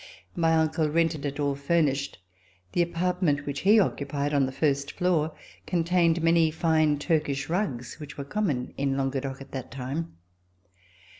My 0.35 0.55
uncle 0.55 0.89
rented 0.89 1.27
it 1.27 1.39
all 1.39 1.53
furnished. 1.53 2.17
The 2.71 2.81
apartment 2.81 3.45
which 3.45 3.59
he 3.59 3.79
occupied 3.79 4.33
on 4.33 4.47
the 4.47 4.51
first 4.51 4.93
floor 4.93 5.35
contained 5.67 6.17
very 6.17 6.49
fine 6.49 6.97
Turkish 6.97 7.49
rugs, 7.49 7.99
which 7.99 8.17
were 8.17 8.25
common 8.25 8.73
in 8.77 8.97
Languedoc 8.97 9.39
at 9.41 9.51
that 9.51 9.69
time. 9.69 10.17